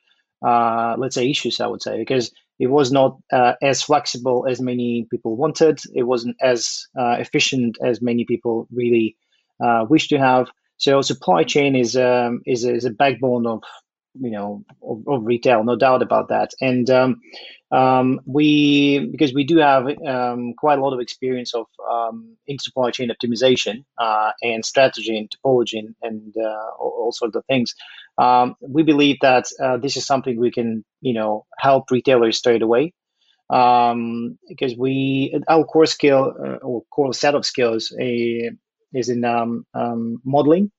uh, 0.46 0.96
let's 0.98 1.16
say, 1.16 1.30
issues. 1.30 1.60
I 1.60 1.68
would 1.68 1.82
say 1.82 1.98
because 1.98 2.32
it 2.60 2.68
was 2.68 2.92
not 2.92 3.18
uh, 3.34 3.54
as 3.62 3.82
flexible 3.82 4.46
as 4.48 4.62
many 4.62 5.08
people 5.10 5.36
wanted. 5.36 5.80
It 5.94 6.04
wasn't 6.04 6.38
as 6.42 6.88
uh, 6.98 7.16
efficient 7.20 7.78
as 7.84 8.02
many 8.02 8.24
people 8.26 8.68
really 8.72 9.18
uh, 9.64 9.86
wish 9.90 10.10
to 10.10 10.20
have. 10.20 10.48
So 10.78 11.02
supply 11.02 11.44
chain 11.44 11.76
is 11.76 11.96
um, 11.96 12.42
is, 12.46 12.64
is 12.64 12.86
a 12.86 12.92
backbone 12.92 13.48
of 13.48 13.64
you 14.20 14.32
know 14.32 14.64
of, 14.84 15.04
of, 15.08 15.26
retail, 15.26 15.64
no 15.64 15.76
doubt 15.76 16.02
about 16.02 16.30
that. 16.30 16.52
And 16.60 16.90
um, 16.90 17.22
um, 17.72 18.20
we 18.26 19.08
because 19.12 19.34
we 19.34 19.44
do 19.44 19.58
have 19.58 19.88
um, 20.06 20.54
quite 20.58 20.80
a 20.80 20.82
lot 20.82 20.94
of 20.94 21.00
experience 21.00 21.54
of 21.54 21.68
um, 21.90 22.36
in 22.48 22.60
supply 22.60 22.92
chain 22.92 23.10
optimization 23.10 23.86
uh, 23.98 24.32
and 24.42 24.66
strategy 24.66 25.18
and 25.18 25.30
topology 25.30 25.80
and, 25.80 25.96
and 26.02 26.36
uh, 26.38 26.70
all, 26.80 26.94
all, 27.00 27.12
sorts 27.12 27.36
of 27.36 27.46
things. 27.46 27.76
Um, 28.18 28.56
we 28.62 28.84
believe 28.84 29.18
that 29.22 29.46
uh, 29.62 29.78
this 29.78 29.96
is 29.98 30.06
something 30.06 30.38
we 30.38 30.52
can 30.52 30.84
you 31.00 31.14
know 31.14 31.46
help 31.58 31.92
retailers 31.92 32.38
straight 32.38 32.62
away 32.62 32.94
um, 33.50 34.38
because 34.48 34.76
we 34.76 35.40
our 35.48 35.64
core 35.64 35.86
skill 35.86 36.34
uh, 36.38 36.58
or 36.58 36.84
core 36.92 37.14
set 37.14 37.36
of 37.36 37.46
skills 37.46 37.94
uh, 37.94 38.52
is 38.94 39.10
in 39.10 39.24
um, 39.24 39.66
modeling 40.26 40.72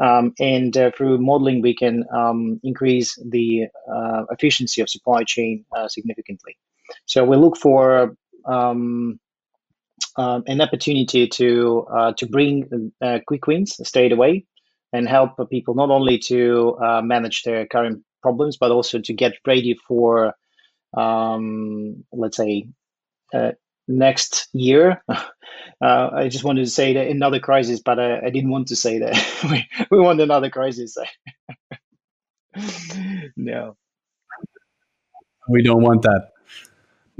um, 0.00 0.32
and 0.40 0.76
uh, 0.76 0.90
through 0.96 1.18
modeling, 1.18 1.60
we 1.60 1.74
can 1.74 2.04
um, 2.14 2.60
increase 2.64 3.18
the 3.28 3.66
uh, 3.92 4.24
efficiency 4.30 4.80
of 4.80 4.88
supply 4.88 5.24
chain 5.24 5.64
uh, 5.76 5.88
significantly. 5.88 6.56
So 7.06 7.24
we 7.24 7.36
look 7.36 7.56
for 7.56 8.16
um, 8.46 9.20
uh, 10.16 10.40
an 10.46 10.60
opportunity 10.60 11.28
to 11.28 11.86
uh, 11.94 12.12
to 12.14 12.26
bring 12.26 12.92
uh, 13.02 13.18
quick 13.26 13.46
wins 13.46 13.76
straight 13.86 14.12
away 14.12 14.46
and 14.92 15.08
help 15.08 15.32
people 15.50 15.74
not 15.74 15.90
only 15.90 16.18
to 16.18 16.76
manage 17.04 17.42
their 17.44 17.64
current 17.66 18.02
problems, 18.22 18.56
but 18.56 18.72
also 18.72 18.98
to 18.98 19.12
get 19.12 19.34
ready 19.46 19.78
for, 19.86 20.34
um, 20.96 22.04
let's 22.12 22.36
say, 22.36 22.66
next 23.90 24.48
year. 24.52 25.02
Uh, 25.82 26.10
I 26.12 26.28
just 26.28 26.44
wanted 26.44 26.64
to 26.64 26.70
say 26.70 26.92
that 26.92 27.06
another 27.08 27.40
crisis, 27.40 27.80
but 27.80 27.98
I, 27.98 28.18
I 28.26 28.30
didn't 28.30 28.50
want 28.50 28.68
to 28.68 28.76
say 28.76 28.98
that. 28.98 29.16
we, 29.50 29.66
we 29.90 29.98
want 29.98 30.20
another 30.20 30.50
crisis. 30.50 30.96
no. 33.36 33.76
We 35.48 35.62
don't 35.62 35.82
want 35.82 36.02
that. 36.02 36.32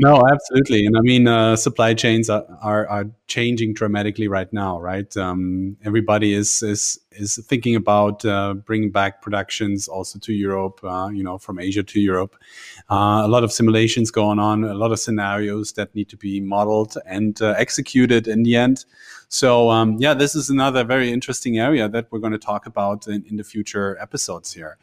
No, 0.03 0.27
absolutely, 0.27 0.87
and 0.87 0.97
I 0.97 1.01
mean, 1.03 1.29
uh, 1.29 1.57
supply 1.57 1.93
chains 1.93 2.31
are, 2.31 2.47
are, 2.63 2.89
are 2.89 3.05
changing 3.27 3.75
dramatically 3.75 4.29
right 4.29 4.51
now, 4.51 4.81
right? 4.81 5.15
Um, 5.15 5.77
everybody 5.85 6.33
is 6.33 6.63
is 6.63 6.99
is 7.13 7.37
thinking 7.47 7.77
about 7.77 8.25
uh, 8.25 8.55
bringing 8.55 8.91
back 8.93 9.21
productions 9.21 9.89
also 9.89 10.19
to 10.21 10.33
Europe, 10.33 10.81
uh, 10.85 11.11
you 11.13 11.23
know, 11.23 11.37
from 11.37 11.59
Asia 11.59 11.83
to 11.83 12.01
Europe. 12.01 12.35
Uh, 12.91 13.21
a 13.25 13.29
lot 13.29 13.45
of 13.45 13.53
simulations 13.53 14.11
going 14.11 14.39
on, 14.39 14.65
a 14.65 14.73
lot 14.73 14.91
of 14.91 14.99
scenarios 14.99 15.75
that 15.75 15.95
need 15.95 16.09
to 16.09 16.17
be 16.17 16.41
modeled 16.41 16.97
and 17.05 17.43
uh, 17.43 17.55
executed 17.59 18.27
in 18.27 18.43
the 18.43 18.57
end. 18.57 18.87
So, 19.29 19.69
um, 19.69 19.99
yeah, 19.99 20.15
this 20.15 20.35
is 20.35 20.49
another 20.49 20.83
very 20.83 21.13
interesting 21.13 21.59
area 21.59 21.91
that 21.91 22.07
we're 22.11 22.21
going 22.21 22.33
to 22.33 22.39
talk 22.39 22.65
about 22.65 23.07
in, 23.07 23.23
in 23.29 23.37
the 23.37 23.45
future 23.45 23.99
episodes 24.01 24.51
here. 24.51 24.79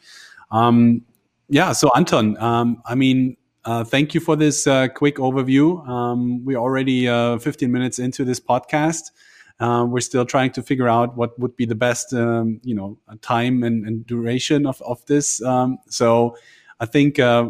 Um, 0.52 1.02
yeah, 1.50 1.72
so 1.72 1.90
Anton, 1.96 2.38
um, 2.38 2.84
I 2.86 2.94
mean 2.94 3.38
uh, 3.68 3.84
thank 3.84 4.14
you 4.14 4.22
for 4.22 4.38
this 4.38 4.66
uh, 4.66 4.88
quick 4.88 5.18
overview. 5.18 5.86
Um, 5.86 6.46
we're 6.46 6.58
already 6.58 7.06
uh, 7.06 7.38
15 7.38 7.70
minutes 7.70 8.00
into 8.00 8.24
this 8.24 8.40
podcast. 8.40 9.12
Uh, 9.60 9.86
we're 9.86 10.00
still 10.00 10.26
trying 10.26 10.52
to 10.52 10.64
figure 10.64 10.88
out 10.88 11.18
what 11.18 11.38
would 11.38 11.54
be 11.58 11.66
the 11.66 11.76
best, 11.76 12.14
um, 12.14 12.62
you 12.64 12.74
know, 12.74 12.98
time 13.22 13.64
and, 13.64 13.86
and, 13.86 14.08
duration 14.08 14.66
of, 14.66 14.82
of 14.84 15.06
this. 15.08 15.42
Um, 15.42 15.80
so 15.90 16.38
I 16.80 16.86
think 16.86 17.20
uh, 17.20 17.50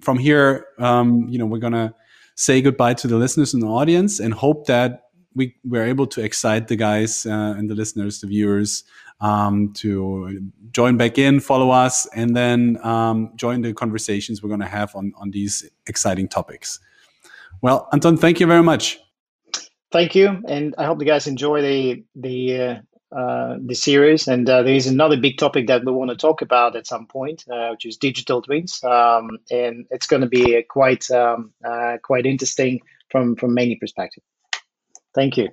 from 0.00 0.18
here, 0.18 0.68
um, 0.78 1.28
you 1.28 1.38
know, 1.38 1.44
we're 1.44 1.58
gonna 1.58 1.94
say 2.34 2.62
goodbye 2.62 2.94
to 2.94 3.06
the 3.06 3.16
listeners 3.16 3.52
and 3.52 3.62
the 3.62 3.66
audience, 3.66 4.20
and 4.20 4.32
hope 4.32 4.68
that 4.68 5.02
we 5.34 5.54
we're 5.64 5.84
able 5.84 6.06
to 6.06 6.22
excite 6.22 6.68
the 6.68 6.76
guys 6.76 7.26
uh, 7.26 7.54
and 7.58 7.68
the 7.68 7.74
listeners, 7.74 8.20
the 8.20 8.26
viewers, 8.26 8.84
um, 9.20 9.72
to 9.74 10.50
join 10.70 10.96
back 10.96 11.18
in, 11.18 11.40
follow 11.40 11.70
us, 11.70 12.06
and 12.14 12.36
then 12.36 12.78
um, 12.84 13.32
join 13.36 13.62
the 13.62 13.72
conversations 13.72 14.42
we're 14.42 14.48
going 14.48 14.60
to 14.60 14.66
have 14.66 14.94
on, 14.94 15.12
on 15.16 15.30
these 15.30 15.68
exciting 15.86 16.28
topics. 16.28 16.80
Well, 17.62 17.88
Anton, 17.92 18.16
thank 18.16 18.40
you 18.40 18.46
very 18.46 18.62
much. 18.62 19.00
Thank 19.90 20.14
you, 20.14 20.42
and 20.46 20.74
I 20.78 20.84
hope 20.84 21.00
you 21.00 21.06
guys 21.06 21.26
enjoy 21.26 21.62
the 21.62 22.04
the 22.14 22.60
uh, 22.60 22.74
uh, 23.10 23.56
the 23.64 23.74
series. 23.74 24.28
And 24.28 24.48
uh, 24.48 24.62
there 24.62 24.74
is 24.74 24.86
another 24.86 25.16
big 25.16 25.38
topic 25.38 25.66
that 25.68 25.82
we 25.84 25.92
want 25.92 26.10
to 26.10 26.16
talk 26.16 26.42
about 26.42 26.76
at 26.76 26.86
some 26.86 27.06
point, 27.06 27.44
uh, 27.50 27.70
which 27.70 27.86
is 27.86 27.96
digital 27.96 28.42
twins, 28.42 28.84
um, 28.84 29.38
and 29.50 29.86
it's 29.90 30.06
going 30.06 30.20
to 30.20 30.28
be 30.28 30.62
quite 30.68 31.10
um, 31.10 31.52
uh, 31.66 31.96
quite 32.02 32.26
interesting 32.26 32.80
from 33.10 33.34
from 33.36 33.54
many 33.54 33.76
perspectives. 33.76 34.26
Thank 35.14 35.38
you. 35.38 35.48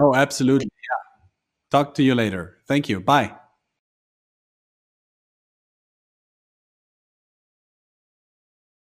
Oh, 0.00 0.14
absolutely. 0.14 0.66
Yeah. 0.66 1.07
Talk 1.70 1.94
to 1.94 2.02
you 2.02 2.14
later. 2.14 2.56
Thank 2.66 2.88
you. 2.88 3.00
Bye. 3.00 3.34